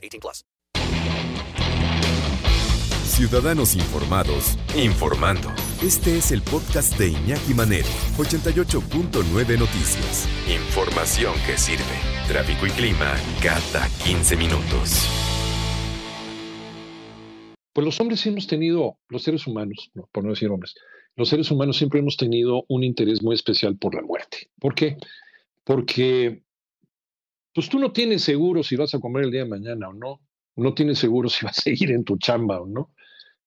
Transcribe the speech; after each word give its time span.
18 0.00 0.20
plus. 0.20 0.44
Ciudadanos 3.04 3.74
informados, 3.74 4.56
informando. 4.74 5.50
Este 5.82 6.16
es 6.16 6.30
el 6.32 6.40
podcast 6.40 6.96
de 6.98 7.08
Iñaki 7.08 7.52
Manero, 7.52 7.88
88.9 8.16 9.58
Noticias. 9.58 10.26
Información 10.48 11.34
que 11.46 11.58
sirve. 11.58 11.84
Tráfico 12.28 12.66
y 12.66 12.70
clima 12.70 13.14
cada 13.42 13.86
15 14.04 14.36
minutos. 14.36 15.06
Pues 17.74 17.84
los 17.84 18.00
hombres 18.00 18.24
hemos 18.26 18.46
tenido, 18.46 18.98
los 19.08 19.22
seres 19.22 19.46
humanos, 19.46 19.90
no, 19.92 20.08
por 20.12 20.24
no 20.24 20.30
decir 20.30 20.48
hombres, 20.48 20.74
los 21.16 21.28
seres 21.28 21.50
humanos 21.50 21.76
siempre 21.76 22.00
hemos 22.00 22.16
tenido 22.16 22.64
un 22.68 22.84
interés 22.84 23.22
muy 23.22 23.34
especial 23.34 23.76
por 23.76 23.94
la 23.94 24.02
muerte. 24.02 24.50
¿Por 24.58 24.74
qué? 24.74 24.96
Porque 25.64 26.42
pues 27.54 27.68
tú 27.68 27.78
no 27.78 27.92
tienes 27.92 28.22
seguro 28.22 28.62
si 28.62 28.76
vas 28.76 28.94
a 28.94 29.00
comer 29.00 29.24
el 29.24 29.30
día 29.30 29.44
de 29.44 29.50
mañana 29.50 29.88
o 29.88 29.92
no, 29.92 30.20
no 30.56 30.74
tienes 30.74 30.98
seguro 30.98 31.28
si 31.28 31.44
vas 31.44 31.58
a 31.58 31.62
seguir 31.62 31.90
en 31.90 32.04
tu 32.04 32.16
chamba 32.18 32.60
o 32.60 32.66
no, 32.66 32.92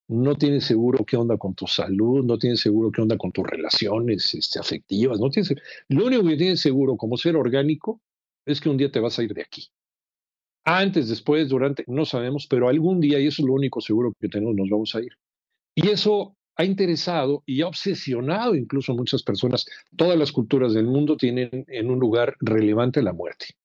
no 0.08 0.36
tienes 0.36 0.66
seguro 0.66 1.06
qué 1.06 1.18
onda 1.18 1.38
con 1.38 1.56
tu 1.56 1.68
salud, 1.68 2.26
no 2.26 2.38
tienes 2.38 2.60
seguro 2.60 2.92
qué 2.92 3.02
onda 3.02 3.18
con 3.18 3.32
tus 3.32 3.48
relaciones 3.48 4.34
este, 4.34 4.60
afectivas, 4.60 5.20
no 5.20 5.30
tienes, 5.30 5.54
lo 5.88 6.06
único 6.06 6.24
que 6.26 6.38
tienes 6.38 6.60
seguro 6.60 6.98
como 6.98 7.18
ser 7.18 7.36
orgánico 7.36 8.02
es 8.46 8.60
que 8.60 8.70
un 8.70 8.78
día 8.78 8.92
te 8.92 9.00
vas 9.00 9.18
a 9.20 9.24
ir 9.24 9.34
de 9.34 9.42
aquí. 9.42 9.70
Antes, 10.66 11.10
después, 11.10 11.50
durante, 11.50 11.84
no 11.88 12.06
sabemos, 12.06 12.48
pero 12.48 12.70
algún 12.70 13.02
día, 13.02 13.20
y 13.20 13.28
eso 13.28 13.42
es 13.42 13.48
lo 13.48 13.54
único 13.54 13.82
seguro 13.82 14.14
que 14.20 14.30
tenemos, 14.30 14.56
nos 14.56 14.70
vamos 14.70 14.96
a 14.96 15.02
ir. 15.02 15.12
Y 15.76 15.90
eso 15.90 16.38
ha 16.56 16.64
interesado 16.64 17.44
y 17.46 17.62
ha 17.62 17.68
obsesionado 17.68 18.56
incluso 18.56 18.94
a 18.94 18.96
muchas 18.96 19.24
personas. 19.24 19.66
Todas 19.98 20.18
las 20.18 20.32
culturas 20.32 20.74
del 20.74 20.86
mundo 20.86 21.18
tienen 21.18 21.66
en 21.68 21.90
un 21.90 22.00
lugar 22.00 22.36
relevante 22.40 23.02
la 23.02 23.12
muerte. 23.12 23.56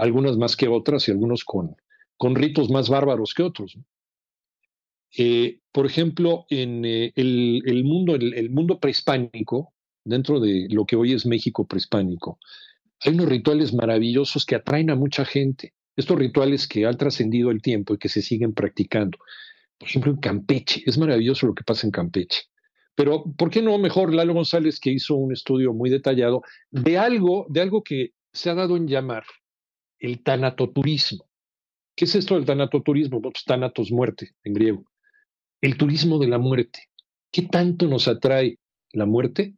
Algunas 0.00 0.36
más 0.36 0.56
que 0.56 0.68
otras 0.68 1.06
y 1.06 1.10
algunos 1.10 1.44
con, 1.44 1.76
con 2.16 2.34
ritos 2.34 2.70
más 2.70 2.88
bárbaros 2.88 3.34
que 3.34 3.42
otros. 3.42 3.78
Eh, 5.16 5.60
por 5.72 5.86
ejemplo, 5.86 6.46
en 6.48 6.84
eh, 6.84 7.12
el, 7.16 7.62
el, 7.66 7.84
mundo, 7.84 8.14
el, 8.14 8.50
mundo 8.50 8.78
prehispánico, 8.78 9.74
dentro 10.04 10.40
de 10.40 10.68
lo 10.70 10.86
que 10.86 10.96
hoy 10.96 11.12
es 11.12 11.26
México 11.26 11.66
prehispánico, 11.66 12.38
hay 13.00 13.14
unos 13.14 13.28
rituales 13.28 13.74
maravillosos 13.74 14.46
que 14.46 14.54
atraen 14.54 14.90
a 14.90 14.94
mucha 14.96 15.24
gente 15.24 15.74
estos 15.96 16.18
rituales 16.18 16.66
que 16.66 16.86
han 16.86 16.96
trascendido 16.96 17.50
el 17.50 17.60
tiempo 17.60 17.94
y 17.94 17.98
que 17.98 18.08
se 18.08 18.22
siguen 18.22 18.54
practicando. 18.54 19.18
Por 19.78 19.88
ejemplo, 19.88 20.12
en 20.12 20.18
Campeche, 20.18 20.82
es 20.86 20.98
maravilloso 20.98 21.46
lo 21.46 21.54
que 21.54 21.64
pasa 21.64 21.86
en 21.86 21.90
Campeche. 21.90 22.42
Pero, 22.94 23.24
¿por 23.36 23.50
qué 23.50 23.62
no 23.62 23.78
mejor 23.78 24.14
Lalo 24.14 24.34
González, 24.34 24.78
que 24.78 24.90
hizo 24.90 25.14
un 25.14 25.32
estudio 25.32 25.72
muy 25.72 25.90
detallado 25.90 26.42
de 26.70 26.98
algo, 26.98 27.46
de 27.48 27.60
algo 27.60 27.82
que 27.82 28.12
se 28.32 28.50
ha 28.50 28.54
dado 28.54 28.76
en 28.76 28.86
llamar 28.86 29.24
el 30.00 30.22
tanatoturismo? 30.22 31.28
¿Qué 31.94 32.06
es 32.06 32.14
esto 32.14 32.34
del 32.34 32.46
tanatoturismo? 32.46 33.20
Pues 33.20 33.44
tanatos, 33.44 33.92
muerte, 33.92 34.30
en 34.42 34.54
griego. 34.54 34.84
El 35.60 35.76
turismo 35.76 36.18
de 36.18 36.28
la 36.28 36.38
muerte. 36.38 36.88
¿Qué 37.30 37.42
tanto 37.42 37.86
nos 37.86 38.08
atrae 38.08 38.58
la 38.92 39.06
muerte? 39.06 39.54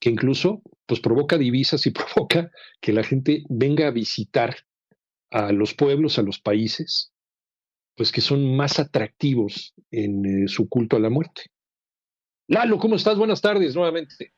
Que 0.00 0.10
incluso 0.10 0.62
pues 0.86 1.00
provoca 1.00 1.36
divisas 1.36 1.86
y 1.86 1.90
provoca 1.92 2.50
que 2.80 2.92
la 2.92 3.02
gente 3.02 3.44
venga 3.48 3.88
a 3.88 3.90
visitar 3.90 4.56
a 5.30 5.52
los 5.52 5.74
pueblos, 5.74 6.18
a 6.18 6.22
los 6.22 6.40
países, 6.40 7.12
pues 7.96 8.12
que 8.12 8.20
son 8.20 8.56
más 8.56 8.78
atractivos 8.78 9.74
en 9.90 10.44
eh, 10.44 10.48
su 10.48 10.68
culto 10.68 10.96
a 10.96 11.00
la 11.00 11.10
muerte. 11.10 11.42
Lalo, 12.48 12.78
¿cómo 12.78 12.96
estás? 12.96 13.16
Buenas 13.16 13.40
tardes 13.40 13.74
nuevamente. 13.74 14.32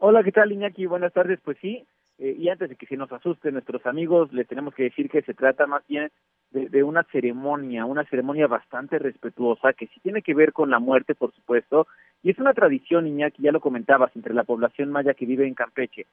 Hola, 0.00 0.22
¿qué 0.22 0.32
tal, 0.32 0.52
Iñaki? 0.52 0.86
Buenas 0.86 1.12
tardes. 1.12 1.40
Pues 1.42 1.56
sí, 1.60 1.86
eh, 2.18 2.34
y 2.38 2.48
antes 2.48 2.68
de 2.68 2.76
que 2.76 2.86
se 2.86 2.96
nos 2.96 3.12
asusten 3.12 3.54
nuestros 3.54 3.84
amigos, 3.86 4.32
le 4.32 4.44
tenemos 4.44 4.74
que 4.74 4.84
decir 4.84 5.10
que 5.10 5.22
se 5.22 5.34
trata 5.34 5.66
más 5.66 5.86
bien 5.86 6.10
de, 6.50 6.68
de, 6.68 6.82
una 6.82 7.02
ceremonia, 7.04 7.84
una 7.84 8.04
ceremonia 8.04 8.46
bastante 8.46 8.98
respetuosa, 8.98 9.72
que 9.72 9.88
sí 9.88 10.00
tiene 10.00 10.22
que 10.22 10.34
ver 10.34 10.52
con 10.52 10.70
la 10.70 10.78
muerte, 10.78 11.14
por 11.14 11.32
supuesto, 11.32 11.86
y 12.22 12.30
es 12.30 12.38
una 12.38 12.54
tradición, 12.54 13.06
Iñaki, 13.06 13.42
ya 13.42 13.52
lo 13.52 13.60
comentabas, 13.60 14.14
entre 14.14 14.34
la 14.34 14.44
población 14.44 14.90
maya 14.90 15.14
que 15.14 15.26
vive 15.26 15.46
en 15.46 15.54
Campeche 15.54 16.06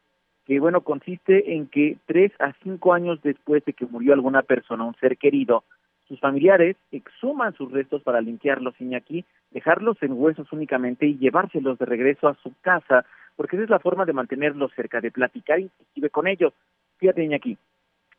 que 0.46 0.60
bueno, 0.60 0.82
consiste 0.82 1.54
en 1.54 1.68
que 1.68 1.98
tres 2.06 2.32
a 2.40 2.54
cinco 2.64 2.94
años 2.94 3.22
después 3.22 3.64
de 3.66 3.74
que 3.74 3.86
murió 3.86 4.14
alguna 4.14 4.42
persona, 4.42 4.84
un 4.84 4.96
ser 4.96 5.18
querido, 5.18 5.64
sus 6.12 6.20
familiares 6.20 6.76
exhuman 6.92 7.54
sus 7.54 7.72
restos 7.72 8.04
para 8.04 8.20
limpiarlos, 8.20 8.76
Iñaki, 8.82 9.24
dejarlos 9.52 9.96
en 10.04 10.12
huesos 10.12 10.52
únicamente 10.52 11.06
y 11.06 11.18
llevárselos 11.18 11.80
de 11.80 11.86
regreso 11.86 12.28
a 12.28 12.36
su 12.44 12.54
casa, 12.60 13.06
porque 13.38 13.56
esa 13.56 13.64
es 13.64 13.70
la 13.70 13.80
forma 13.80 14.04
de 14.04 14.12
mantenerlos 14.12 14.74
cerca, 14.76 15.00
de 15.00 15.10
platicar 15.10 15.62
inclusive 15.62 16.10
con 16.10 16.28
ellos. 16.28 16.54
Fíjate, 16.98 17.24
Iñaki, 17.24 17.58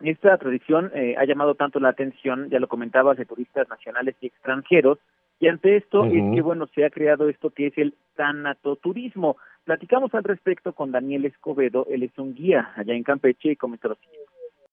esta 0.00 0.38
tradición 0.38 0.90
eh, 0.94 1.16
ha 1.18 1.26
llamado 1.26 1.54
tanto 1.54 1.80
la 1.80 1.90
atención, 1.90 2.48
ya 2.48 2.60
lo 2.60 2.66
comentabas, 2.66 3.18
de 3.18 3.26
turistas 3.26 3.68
nacionales 3.68 4.16
y 4.22 4.28
extranjeros, 4.28 4.98
y 5.38 5.48
ante 5.48 5.76
esto 5.76 6.00
uh 6.00 6.06
-huh. 6.06 6.30
es 6.30 6.34
que, 6.34 6.40
bueno, 6.40 6.68
se 6.68 6.86
ha 6.86 6.90
creado 6.90 7.28
esto 7.28 7.50
que 7.50 7.66
es 7.66 7.76
el 7.76 7.92
tanatoturismo. 8.16 9.36
Platicamos 9.64 10.14
al 10.14 10.24
respecto 10.24 10.72
con 10.72 10.92
Daniel 10.92 11.26
Escobedo, 11.26 11.86
él 11.90 12.04
es 12.04 12.18
un 12.18 12.32
guía 12.34 12.72
allá 12.74 12.94
en 12.94 13.02
Campeche 13.02 13.50
y 13.50 13.56
comentó 13.56 13.88
lo 13.88 13.96
siguiente. 13.96 14.21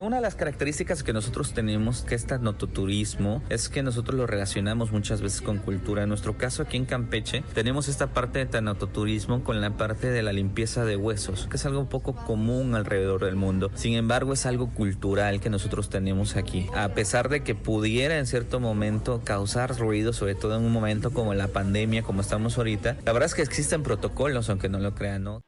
Una 0.02 0.16
de 0.16 0.22
las 0.22 0.36
características 0.36 1.04
que 1.04 1.12
nosotros 1.12 1.52
tenemos 1.52 2.04
que 2.04 2.16
este 2.16 2.40
nototurismo 2.40 3.44
es 3.50 3.68
que 3.68 3.84
nosotros 3.84 4.18
lo 4.18 4.28
relacionamos 4.28 4.94
muchas 4.94 5.20
veces 5.22 5.42
con 5.42 5.58
cultura. 5.58 6.04
En 6.04 6.08
nuestro 6.08 6.38
caso 6.38 6.64
aquí 6.64 6.78
en 6.78 6.86
Campeche 6.86 7.44
tenemos 7.54 7.90
esta 7.90 8.08
parte 8.08 8.40
de 8.40 8.46
tanototurismo 8.46 9.44
con 9.44 9.60
la 9.60 9.72
parte 9.72 10.10
de 10.10 10.24
la 10.24 10.32
limpieza 10.32 10.86
de 10.86 10.96
huesos, 10.96 11.48
que 11.52 11.58
es 11.58 11.66
algo 11.66 11.82
un 11.82 11.90
poco 11.90 12.16
común 12.16 12.76
alrededor 12.76 13.26
del 13.26 13.36
mundo. 13.36 13.72
Sin 13.76 13.96
embargo, 13.96 14.32
es 14.32 14.46
algo 14.46 14.70
cultural 14.70 15.42
que 15.42 15.50
nosotros 15.50 15.90
tenemos 15.90 16.38
aquí. 16.38 16.68
A 16.74 16.94
pesar 16.94 17.28
de 17.28 17.44
que 17.44 17.54
pudiera 17.54 18.20
en 18.20 18.26
cierto 18.26 18.62
momento 18.62 19.20
causar 19.26 19.78
ruido, 19.78 20.14
sobre 20.14 20.34
todo 20.34 20.56
en 20.56 20.64
un 20.64 20.72
momento 20.72 21.12
como 21.12 21.34
la 21.34 21.50
pandemia, 21.50 22.04
como 22.04 22.22
estamos 22.22 22.58
ahorita, 22.58 22.96
la 23.04 23.12
verdad 23.12 23.26
es 23.26 23.36
que 23.36 23.42
existen 23.42 23.84
protocolos, 23.84 24.50
aunque 24.50 24.70
no 24.70 24.80
lo 24.80 24.96
crean, 24.96 25.26
¿no? 25.26 25.44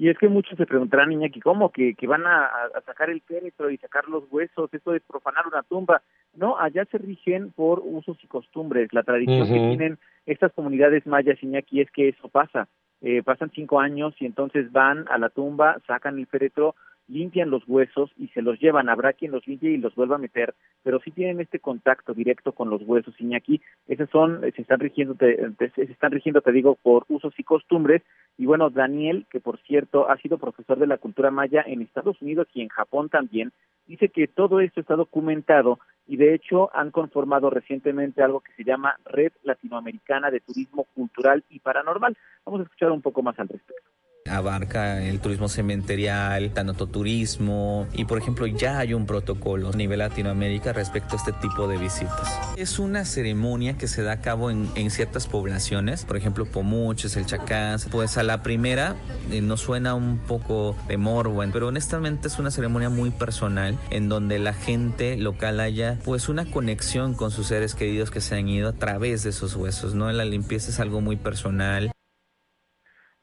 Y 0.00 0.08
es 0.08 0.16
que 0.16 0.30
muchos 0.30 0.56
se 0.56 0.64
preguntarán, 0.64 1.12
Iñaki, 1.12 1.40
¿cómo? 1.40 1.70
¿Que, 1.72 1.94
que 1.94 2.06
van 2.06 2.26
a, 2.26 2.46
a, 2.46 2.80
sacar 2.86 3.10
el 3.10 3.20
féretro 3.20 3.68
y 3.68 3.76
sacar 3.76 4.08
los 4.08 4.24
huesos? 4.30 4.72
¿Eso 4.72 4.94
es 4.94 5.02
profanar 5.02 5.46
una 5.46 5.62
tumba? 5.62 6.00
No, 6.34 6.58
allá 6.58 6.86
se 6.86 6.96
rigen 6.96 7.52
por 7.52 7.82
usos 7.84 8.16
y 8.24 8.26
costumbres. 8.26 8.94
La 8.94 9.02
tradición 9.02 9.42
uh 9.42 9.44
-huh. 9.44 9.52
que 9.52 9.76
tienen 9.76 9.98
estas 10.24 10.54
comunidades 10.54 11.06
mayas, 11.06 11.42
Iñaki, 11.42 11.82
es 11.82 11.90
que 11.90 12.08
eso 12.08 12.30
pasa. 12.30 12.66
Eh, 13.02 13.22
pasan 13.22 13.50
cinco 13.54 13.78
años 13.78 14.14
y 14.20 14.24
entonces 14.24 14.72
van 14.72 15.04
a 15.10 15.18
la 15.18 15.28
tumba, 15.28 15.76
sacan 15.86 16.18
el 16.18 16.26
féretro, 16.26 16.76
limpian 17.10 17.50
los 17.50 17.62
huesos 17.66 18.10
y 18.16 18.28
se 18.28 18.40
los 18.40 18.58
llevan. 18.60 18.88
Habrá 18.88 19.12
quien 19.12 19.32
los 19.32 19.46
limpie 19.46 19.72
y 19.72 19.76
los 19.78 19.94
vuelva 19.94 20.16
a 20.16 20.18
meter, 20.18 20.54
pero 20.82 21.00
sí 21.00 21.10
tienen 21.10 21.40
este 21.40 21.58
contacto 21.58 22.14
directo 22.14 22.52
con 22.52 22.70
los 22.70 22.82
huesos, 22.82 23.14
Iñaki. 23.18 23.60
Esos 23.88 24.08
son, 24.10 24.40
se 24.40 24.62
están 24.62 24.80
rigiendo, 24.80 25.14
te, 25.14 25.36
se 25.74 25.82
están 25.82 26.12
rigiendo, 26.12 26.40
te 26.40 26.52
digo, 26.52 26.76
por 26.82 27.04
usos 27.08 27.34
y 27.38 27.44
costumbres. 27.44 28.02
Y 28.38 28.46
bueno, 28.46 28.70
Daniel, 28.70 29.26
que 29.30 29.40
por 29.40 29.58
cierto 29.60 30.08
ha 30.08 30.16
sido 30.18 30.38
profesor 30.38 30.78
de 30.78 30.86
la 30.86 30.98
cultura 30.98 31.30
maya 31.30 31.62
en 31.66 31.82
Estados 31.82 32.20
Unidos 32.22 32.48
y 32.54 32.62
en 32.62 32.68
Japón 32.68 33.08
también, 33.08 33.52
dice 33.86 34.08
que 34.08 34.28
todo 34.28 34.60
esto 34.60 34.80
está 34.80 34.96
documentado 34.96 35.78
y 36.06 36.16
de 36.16 36.34
hecho 36.34 36.70
han 36.74 36.90
conformado 36.90 37.50
recientemente 37.50 38.22
algo 38.22 38.40
que 38.40 38.52
se 38.52 38.64
llama 38.64 38.96
Red 39.04 39.32
Latinoamericana 39.42 40.30
de 40.30 40.40
Turismo 40.40 40.84
Cultural 40.94 41.44
y 41.50 41.58
Paranormal. 41.58 42.16
Vamos 42.44 42.60
a 42.60 42.64
escuchar 42.64 42.90
un 42.92 43.02
poco 43.02 43.22
más 43.22 43.38
al 43.38 43.48
respecto 43.48 43.89
abarca 44.30 45.02
el 45.02 45.20
turismo 45.20 45.48
cementerial, 45.48 46.50
tanototurismo 46.52 47.86
y 47.92 48.04
por 48.04 48.18
ejemplo 48.18 48.46
ya 48.46 48.78
hay 48.78 48.94
un 48.94 49.06
protocolo 49.06 49.70
a 49.70 49.76
nivel 49.76 49.98
Latinoamérica 49.98 50.72
respecto 50.72 51.16
a 51.16 51.18
este 51.18 51.32
tipo 51.32 51.68
de 51.68 51.76
visitas. 51.76 52.38
Es 52.56 52.78
una 52.78 53.04
ceremonia 53.04 53.76
que 53.76 53.88
se 53.88 54.02
da 54.02 54.12
a 54.12 54.20
cabo 54.20 54.50
en, 54.50 54.68
en 54.74 54.90
ciertas 54.90 55.26
poblaciones, 55.26 56.04
por 56.04 56.16
ejemplo 56.16 56.46
Pomuches, 56.46 57.16
el 57.16 57.26
Chacán, 57.26 57.78
pues 57.90 58.16
a 58.16 58.22
la 58.22 58.42
primera 58.42 58.96
eh, 59.30 59.40
nos 59.40 59.60
suena 59.60 59.94
un 59.94 60.18
poco 60.18 60.76
de 60.88 60.96
morbo, 60.96 61.42
pero 61.52 61.68
honestamente 61.68 62.28
es 62.28 62.38
una 62.38 62.50
ceremonia 62.50 62.90
muy 62.90 63.10
personal 63.10 63.78
en 63.90 64.08
donde 64.08 64.38
la 64.38 64.52
gente 64.52 65.16
local 65.16 65.60
haya 65.60 65.98
pues 66.04 66.28
una 66.28 66.44
conexión 66.50 67.14
con 67.14 67.30
sus 67.30 67.48
seres 67.48 67.74
queridos 67.74 68.10
que 68.10 68.20
se 68.20 68.36
han 68.36 68.48
ido 68.48 68.68
a 68.68 68.72
través 68.72 69.22
de 69.22 69.30
esos 69.30 69.54
huesos, 69.56 69.94
¿no? 69.94 70.10
La 70.12 70.24
limpieza 70.24 70.70
es 70.70 70.80
algo 70.80 71.00
muy 71.00 71.16
personal. 71.16 71.92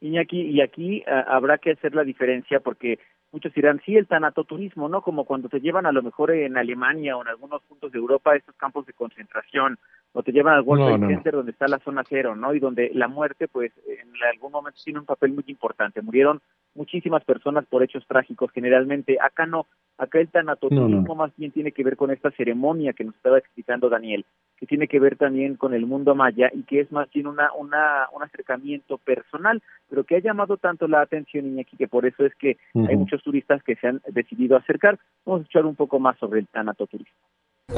Iñaki, 0.00 0.42
y 0.42 0.60
aquí 0.60 1.04
uh, 1.06 1.30
habrá 1.30 1.58
que 1.58 1.72
hacer 1.72 1.94
la 1.94 2.04
diferencia 2.04 2.60
porque 2.60 2.98
muchos 3.30 3.52
dirán, 3.52 3.80
sí, 3.84 3.96
el 3.96 4.06
tanatoturismo, 4.06 4.88
¿no? 4.88 5.02
Como 5.02 5.24
cuando 5.24 5.48
te 5.48 5.60
llevan 5.60 5.86
a 5.86 5.92
lo 5.92 6.02
mejor 6.02 6.30
en 6.30 6.56
Alemania 6.56 7.16
o 7.16 7.22
en 7.22 7.28
algunos 7.28 7.62
puntos 7.62 7.92
de 7.92 7.98
Europa 7.98 8.32
a 8.32 8.36
estos 8.36 8.54
campos 8.56 8.86
de 8.86 8.94
concentración, 8.94 9.78
o 10.12 10.22
te 10.22 10.32
llevan 10.32 10.54
al 10.54 10.62
World 10.62 10.84
Trade 10.84 10.98
no, 10.98 11.06
no. 11.06 11.14
Center 11.14 11.34
donde 11.34 11.52
está 11.52 11.68
la 11.68 11.78
zona 11.80 12.02
cero, 12.08 12.34
¿no? 12.34 12.54
Y 12.54 12.58
donde 12.58 12.90
la 12.94 13.08
muerte, 13.08 13.46
pues, 13.48 13.72
en 13.86 14.10
algún 14.32 14.52
momento 14.52 14.80
tiene 14.82 15.00
un 15.00 15.04
papel 15.04 15.32
muy 15.32 15.44
importante. 15.46 16.00
Murieron 16.00 16.40
muchísimas 16.74 17.24
personas 17.24 17.66
por 17.66 17.82
hechos 17.82 18.06
trágicos, 18.06 18.50
generalmente. 18.52 19.18
Acá 19.20 19.44
no, 19.44 19.66
acá 19.98 20.20
el 20.20 20.28
tanatoturismo 20.28 20.88
No, 20.88 21.02
no. 21.02 21.14
más 21.14 21.32
bien 21.36 21.50
tiene 21.50 21.72
que 21.72 21.84
ver 21.84 21.96
con 21.96 22.10
esta 22.10 22.30
ceremonia 22.30 22.92
que 22.92 23.04
nos 23.04 23.14
estaba 23.16 23.38
explicando 23.38 23.88
Daniel, 23.88 24.24
que 24.56 24.66
tiene 24.66 24.88
que 24.88 25.00
ver 25.00 25.16
también 25.16 25.56
con 25.56 25.74
el 25.74 25.86
mundo 25.86 26.14
maya 26.14 26.50
y 26.54 26.62
que 26.62 26.80
es 26.80 26.90
más 26.92 27.10
bien 27.10 27.26
una, 27.26 27.52
una, 27.52 28.06
un 28.12 28.22
acercamiento 28.22 28.98
personal, 28.98 29.62
pero 29.90 30.04
que 30.04 30.16
ha 30.16 30.20
llamado 30.20 30.56
tanto 30.56 30.88
la 30.88 31.00
atención, 31.00 31.46
Iñaki, 31.46 31.76
que 31.76 31.88
por 31.88 32.06
eso 32.06 32.24
es 32.24 32.34
que 32.36 32.56
hay 32.74 32.96
muchos 32.96 33.22
turistas 33.22 33.62
que 33.62 33.76
se 33.76 33.88
han 33.88 34.00
decidido 34.08 34.56
acercar. 34.56 34.98
Vamos 35.26 35.40
a 35.40 35.42
escuchar 35.42 35.66
un 35.66 35.76
poco 35.76 35.98
más 35.98 36.16
sobre 36.18 36.40
el 36.40 36.46
tanatoturismo. 36.46 37.14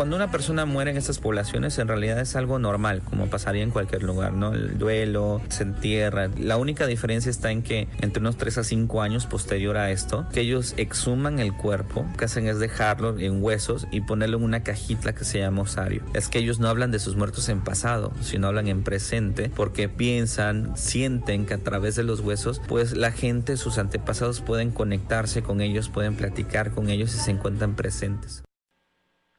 Cuando 0.01 0.15
una 0.17 0.31
persona 0.31 0.65
muere 0.67 0.93
en 0.93 0.97
estas 0.97 1.19
poblaciones, 1.19 1.77
en 1.79 1.89
realidad 1.89 2.21
es 2.21 2.35
algo 2.35 2.59
normal, 2.59 3.03
como 3.03 3.27
pasaría 3.27 3.63
en 3.63 3.71
cualquier 3.71 4.05
lugar, 4.05 4.33
¿no? 4.33 4.55
El 4.55 4.79
duelo, 4.79 5.43
se 5.49 5.65
entierra. 5.65 6.31
La 6.39 6.57
única 6.57 6.87
diferencia 6.87 7.29
está 7.29 7.51
en 7.51 7.63
que 7.63 7.87
entre 8.01 8.21
unos 8.21 8.39
3 8.39 8.59
a 8.59 8.65
5 8.65 9.03
años 9.03 9.27
posterior 9.27 9.77
a 9.77 9.91
esto, 9.91 10.27
que 10.33 10.41
ellos 10.41 10.73
exhuman 10.79 11.39
el 11.39 11.53
cuerpo, 11.55 12.07
lo 12.09 12.17
que 12.17 12.25
hacen 12.25 12.47
es 12.47 12.59
dejarlo 12.59 13.19
en 13.19 13.43
huesos 13.43 13.89
y 13.91 14.01
ponerlo 14.01 14.39
en 14.39 14.45
una 14.45 14.63
cajita 14.63 15.13
que 15.13 15.25
se 15.25 15.41
llama 15.41 15.63
osario. 15.63 16.03
Es 16.15 16.29
que 16.29 16.39
ellos 16.39 16.61
no 16.61 16.69
hablan 16.69 16.93
de 16.93 16.99
sus 16.99 17.17
muertos 17.17 17.51
en 17.51 17.61
pasado, 17.61 18.13
sino 18.23 18.47
hablan 18.47 18.69
en 18.69 18.85
presente, 18.85 19.51
porque 19.55 19.89
piensan, 19.89 20.77
sienten 20.79 21.45
que 21.45 21.55
a 21.55 21.59
través 21.59 21.97
de 21.97 22.05
los 22.05 22.21
huesos, 22.21 22.63
pues 22.69 22.97
la 22.97 23.11
gente, 23.11 23.57
sus 23.59 23.77
antepasados 23.77 24.41
pueden 24.41 24.71
conectarse 24.71 25.43
con 25.43 25.61
ellos, 25.61 25.91
pueden 25.91 26.15
platicar 26.15 26.71
con 26.71 26.89
ellos 26.89 27.15
y 27.15 27.19
se 27.19 27.33
encuentran 27.33 27.75
presentes. 27.77 28.45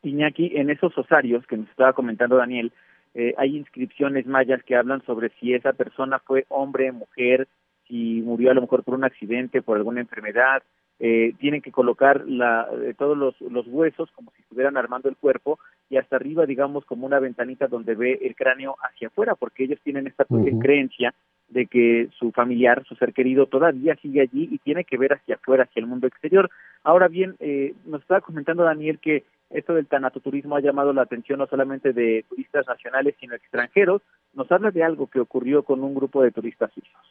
Iñaki, 0.03 0.51
en 0.55 0.69
esos 0.69 0.97
osarios 0.97 1.45
que 1.47 1.57
nos 1.57 1.69
estaba 1.69 1.93
comentando 1.93 2.37
Daniel, 2.37 2.71
eh, 3.13 3.33
hay 3.37 3.57
inscripciones 3.57 4.25
mayas 4.25 4.63
que 4.63 4.75
hablan 4.75 5.03
sobre 5.05 5.29
si 5.39 5.53
esa 5.53 5.73
persona 5.73 6.19
fue 6.19 6.45
hombre, 6.49 6.91
mujer, 6.91 7.47
si 7.87 8.21
murió 8.21 8.51
a 8.51 8.53
lo 8.53 8.61
mejor 8.61 8.83
por 8.83 8.95
un 8.95 9.03
accidente, 9.03 9.61
por 9.61 9.77
alguna 9.77 10.01
enfermedad. 10.01 10.63
Eh, 11.03 11.33
tienen 11.39 11.61
que 11.61 11.71
colocar 11.71 12.23
la, 12.27 12.67
eh, 12.83 12.93
todos 12.95 13.17
los, 13.17 13.39
los 13.41 13.65
huesos 13.67 14.11
como 14.11 14.31
si 14.31 14.43
estuvieran 14.43 14.77
armando 14.77 15.09
el 15.09 15.17
cuerpo 15.17 15.57
y 15.89 15.97
hasta 15.97 16.15
arriba, 16.15 16.45
digamos, 16.45 16.85
como 16.85 17.07
una 17.07 17.19
ventanita 17.19 17.67
donde 17.67 17.95
ve 17.95 18.19
el 18.21 18.35
cráneo 18.35 18.75
hacia 18.83 19.07
afuera, 19.07 19.33
porque 19.33 19.63
ellos 19.63 19.79
tienen 19.83 20.05
esta 20.05 20.25
Ujú. 20.29 20.59
creencia 20.59 21.13
de 21.49 21.65
que 21.65 22.07
su 22.17 22.31
familiar, 22.31 22.83
su 22.85 22.95
ser 22.95 23.13
querido, 23.13 23.47
todavía 23.47 23.95
sigue 23.95 24.21
allí 24.21 24.47
y 24.51 24.59
tiene 24.59 24.83
que 24.83 24.97
ver 24.97 25.13
hacia 25.13 25.35
afuera, 25.35 25.63
hacia 25.63 25.81
el 25.81 25.87
mundo 25.87 26.07
exterior. 26.07 26.49
Ahora 26.83 27.07
bien, 27.07 27.35
eh, 27.39 27.73
nos 27.85 28.01
estaba 28.01 28.21
comentando 28.21 28.63
Daniel 28.63 28.99
que 28.99 29.23
esto 29.53 29.73
del 29.73 29.87
tanatoturismo 29.87 30.55
ha 30.55 30.61
llamado 30.61 30.93
la 30.93 31.03
atención 31.03 31.39
no 31.39 31.47
solamente 31.47 31.93
de 31.93 32.25
turistas 32.29 32.65
nacionales, 32.67 33.15
sino 33.19 33.35
extranjeros. 33.35 34.01
Nos 34.33 34.51
habla 34.51 34.71
de 34.71 34.83
algo 34.83 35.07
que 35.07 35.19
ocurrió 35.19 35.63
con 35.63 35.83
un 35.83 35.93
grupo 35.93 36.21
de 36.23 36.31
turistas 36.31 36.71
suizos. 36.73 37.01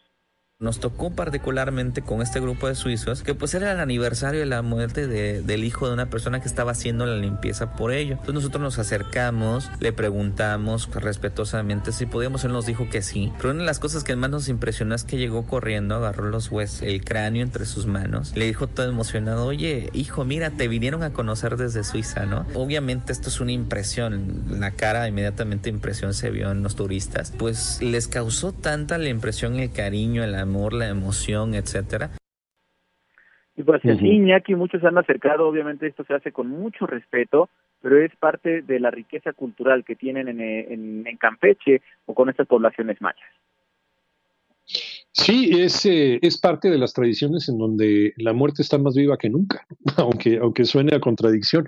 Nos 0.60 0.78
tocó 0.78 1.08
particularmente 1.10 2.02
con 2.02 2.20
este 2.20 2.38
grupo 2.38 2.68
de 2.68 2.74
suizos 2.74 3.22
que 3.22 3.34
pues 3.34 3.54
era 3.54 3.72
el 3.72 3.80
aniversario 3.80 4.40
de 4.40 4.46
la 4.46 4.60
muerte 4.60 5.06
de- 5.06 5.40
del 5.40 5.64
hijo 5.64 5.86
de 5.88 5.94
una 5.94 6.10
persona 6.10 6.40
que 6.42 6.48
estaba 6.48 6.72
haciendo 6.72 7.06
la 7.06 7.16
limpieza 7.16 7.76
por 7.76 7.92
ello. 7.92 8.12
Entonces 8.12 8.34
nosotros 8.34 8.62
nos 8.62 8.78
acercamos, 8.78 9.70
le 9.80 9.94
preguntamos 9.94 10.90
respetuosamente 10.94 11.92
si 11.92 12.04
podíamos, 12.04 12.44
él 12.44 12.52
nos 12.52 12.66
dijo 12.66 12.90
que 12.90 13.00
sí. 13.00 13.32
Pero 13.38 13.52
una 13.52 13.60
de 13.60 13.64
las 13.68 13.78
cosas 13.78 14.04
que 14.04 14.14
más 14.16 14.28
nos 14.28 14.50
impresionó 14.50 14.94
es 14.94 15.04
que 15.04 15.16
llegó 15.16 15.46
corriendo, 15.46 15.94
agarró 15.94 16.28
los 16.28 16.50
huesos, 16.50 16.82
el 16.82 17.02
cráneo 17.06 17.42
entre 17.42 17.64
sus 17.64 17.86
manos, 17.86 18.32
le 18.36 18.44
dijo 18.44 18.66
todo 18.66 18.86
emocionado, 18.86 19.46
oye 19.46 19.88
hijo, 19.94 20.26
mira, 20.26 20.50
te 20.50 20.68
vinieron 20.68 21.02
a 21.04 21.14
conocer 21.14 21.56
desde 21.56 21.84
Suiza, 21.84 22.26
¿no? 22.26 22.44
Obviamente 22.52 23.14
esto 23.14 23.30
es 23.30 23.40
una 23.40 23.52
impresión, 23.52 24.44
la 24.60 24.72
cara 24.72 25.08
inmediatamente 25.08 25.70
impresión 25.70 26.12
se 26.12 26.28
vio 26.28 26.50
en 26.50 26.62
los 26.62 26.76
turistas, 26.76 27.32
pues 27.38 27.78
les 27.80 28.08
causó 28.08 28.52
tanta 28.52 28.98
la 28.98 29.08
impresión, 29.08 29.58
el 29.58 29.72
cariño, 29.72 30.22
el 30.22 30.34
amor, 30.34 30.49
la 30.72 30.88
emoción, 30.88 31.54
etcétera, 31.54 32.10
Y 33.56 33.62
pues 33.62 33.84
así, 33.84 33.92
Ujú. 33.92 34.06
Iñaki, 34.06 34.54
muchos 34.54 34.80
se 34.80 34.86
han 34.86 34.98
acercado, 34.98 35.48
obviamente 35.48 35.86
esto 35.86 36.04
se 36.04 36.14
hace 36.14 36.32
con 36.32 36.48
mucho 36.48 36.86
respeto, 36.86 37.48
pero 37.82 37.98
es 38.02 38.14
parte 38.16 38.62
de 38.62 38.80
la 38.80 38.90
riqueza 38.90 39.32
cultural 39.32 39.84
que 39.84 39.96
tienen 39.96 40.28
en, 40.28 40.40
eh, 40.40 40.72
en, 40.72 41.06
en 41.06 41.16
Campeche 41.16 41.82
o 42.06 42.14
con 42.14 42.28
estas 42.28 42.46
poblaciones 42.46 43.00
mayas. 43.00 43.28
Sí, 45.12 45.50
es, 45.60 45.84
eh, 45.86 46.18
es 46.22 46.38
parte 46.38 46.70
de 46.70 46.78
las 46.78 46.92
tradiciones 46.92 47.48
en 47.48 47.58
donde 47.58 48.14
la 48.16 48.32
muerte 48.32 48.62
está 48.62 48.78
más 48.78 48.94
viva 48.94 49.18
que 49.18 49.28
nunca, 49.28 49.66
aunque, 49.96 50.38
aunque 50.38 50.64
suene 50.64 50.94
a 50.94 51.00
contradicción, 51.00 51.66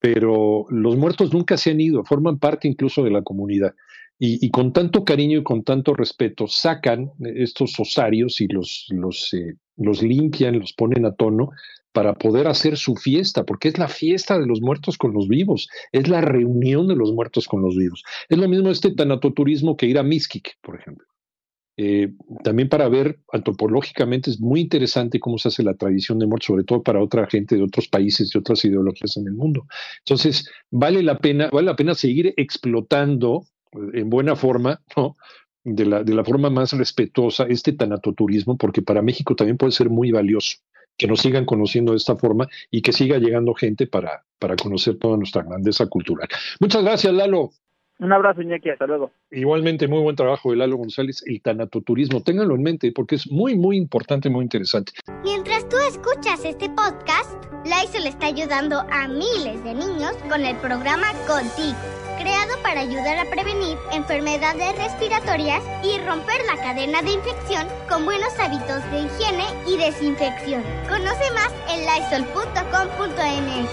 pero 0.00 0.66
los 0.70 0.96
muertos 0.96 1.32
nunca 1.32 1.56
se 1.56 1.70
han 1.70 1.80
ido, 1.80 2.04
forman 2.04 2.38
parte 2.38 2.66
incluso 2.68 3.04
de 3.04 3.10
la 3.10 3.22
comunidad. 3.22 3.74
Y, 4.20 4.50
con 4.50 4.72
tanto 4.72 5.04
cariño 5.04 5.38
y 5.38 5.42
con 5.44 5.62
tanto 5.62 5.94
respeto 5.94 6.48
sacan 6.48 7.12
estos 7.20 7.78
osarios 7.78 8.40
y 8.40 8.48
los, 8.48 8.88
eh, 9.32 9.54
los 9.76 10.02
limpian, 10.02 10.58
los 10.58 10.72
ponen 10.72 11.04
a 11.04 11.14
tono 11.14 11.50
para 11.92 12.14
poder 12.14 12.48
hacer 12.48 12.76
su 12.76 12.96
fiesta, 12.96 13.44
porque 13.44 13.68
es 13.68 13.78
la 13.78 13.88
fiesta 13.88 14.38
de 14.38 14.46
los 14.46 14.60
muertos 14.60 14.98
con 14.98 15.12
los 15.12 15.28
vivos, 15.28 15.68
es 15.92 16.08
la 16.08 16.20
reunión 16.20 16.88
de 16.88 16.96
los 16.96 17.12
muertos 17.12 17.46
con 17.46 17.62
los 17.62 17.76
vivos. 17.76 18.02
Es 18.28 18.38
lo 18.38 18.48
mismo 18.48 18.70
este 18.70 18.92
tanatoturismo 18.92 19.76
que 19.76 19.86
ir 19.86 19.98
a 19.98 20.02
Mixquic, 20.02 20.58
por 20.62 20.76
ejemplo. 20.76 21.06
Eh, 21.80 22.12
también 22.42 22.68
para 22.68 22.88
ver 22.88 23.20
antropológicamente 23.32 24.30
es 24.30 24.40
muy 24.40 24.60
interesante 24.60 25.20
cómo 25.20 25.38
se 25.38 25.46
hace 25.46 25.62
la 25.62 25.74
tradición 25.74 26.18
de 26.18 26.26
muerte, 26.26 26.46
sobre 26.46 26.64
todo 26.64 26.82
para 26.82 27.00
otra 27.00 27.28
gente 27.28 27.54
de 27.54 27.62
otros 27.62 27.86
países 27.86 28.34
y 28.34 28.38
otras 28.38 28.64
ideologías 28.64 29.16
en 29.16 29.28
el 29.28 29.34
mundo. 29.34 29.64
Entonces, 30.00 30.50
vale 30.72 31.04
la 31.04 31.18
pena, 31.18 31.50
vale 31.52 31.66
la 31.66 31.76
pena 31.76 31.94
seguir 31.94 32.34
explotando 32.36 33.44
en 33.92 34.10
buena 34.10 34.36
forma, 34.36 34.80
¿no? 34.96 35.16
De 35.64 35.84
la, 35.84 36.02
de 36.02 36.14
la 36.14 36.24
forma 36.24 36.48
más 36.48 36.72
respetuosa 36.72 37.44
este 37.48 37.72
tanatoturismo, 37.72 38.56
porque 38.56 38.80
para 38.80 39.02
México 39.02 39.34
también 39.34 39.58
puede 39.58 39.72
ser 39.72 39.90
muy 39.90 40.10
valioso 40.10 40.58
que 40.96 41.06
nos 41.06 41.20
sigan 41.20 41.44
conociendo 41.44 41.92
de 41.92 41.98
esta 41.98 42.16
forma 42.16 42.48
y 42.70 42.82
que 42.82 42.92
siga 42.92 43.18
llegando 43.18 43.54
gente 43.54 43.86
para, 43.86 44.24
para 44.38 44.56
conocer 44.56 44.98
toda 44.98 45.16
nuestra 45.16 45.42
grandeza 45.42 45.86
cultural. 45.86 46.28
Muchas 46.60 46.82
gracias, 46.82 47.14
Lalo. 47.14 47.52
Un 48.00 48.12
abrazo, 48.12 48.42
Iñaki, 48.42 48.70
hasta 48.70 48.86
luego. 48.86 49.10
Igualmente, 49.30 49.88
muy 49.88 50.00
buen 50.00 50.14
trabajo 50.14 50.50
de 50.50 50.56
Lalo 50.56 50.76
González, 50.76 51.22
el 51.26 51.42
tanatoturismo. 51.42 52.22
Ténganlo 52.22 52.54
en 52.54 52.62
mente 52.62 52.92
porque 52.92 53.16
es 53.16 53.30
muy, 53.30 53.56
muy 53.56 53.76
importante, 53.76 54.30
muy 54.30 54.44
interesante. 54.44 54.92
Mientras 55.24 55.68
tú 55.68 55.76
escuchas 55.78 56.44
este 56.44 56.70
podcast, 56.70 57.44
Lysol 57.64 58.06
está 58.06 58.26
ayudando 58.26 58.78
a 58.90 59.08
miles 59.08 59.64
de 59.64 59.74
niños 59.74 60.12
con 60.28 60.44
el 60.44 60.56
programa 60.58 61.08
Contigo, 61.26 61.76
creado 62.18 62.54
para 62.62 62.82
ayudar 62.82 63.18
a 63.18 63.30
prevenir 63.30 63.76
enfermedades 63.92 64.78
respiratorias 64.78 65.64
y 65.84 65.98
romper 66.06 66.40
la 66.46 66.56
cadena 66.62 67.02
de 67.02 67.14
infección 67.14 67.66
con 67.88 68.04
buenos 68.04 68.38
hábitos 68.38 68.80
de 68.92 69.00
higiene 69.06 69.44
y 69.66 69.76
desinfección. 69.76 70.62
Conoce 70.88 71.32
más 71.34 71.52
en 71.68 71.80
lysol.com.mx. 71.84 73.68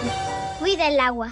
Cuida 0.59 0.87
el 0.87 0.99
agua. 0.99 1.31